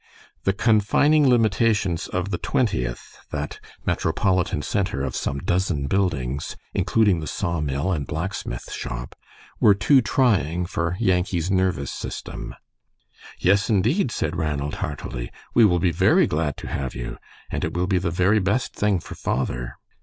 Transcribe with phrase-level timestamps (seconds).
[0.45, 7.27] The confining limitations of the Twentieth, that metropolitan center of some dozen buildings, including the
[7.27, 9.15] sawmill and blacksmith shop,
[9.59, 12.55] were too trying for Yankee's nervous system.
[13.37, 15.29] "Yes, indeed," said Ranald, heartily.
[15.53, 17.19] "We will be very glad to have you,
[17.51, 19.75] and it will be the very best thing for father."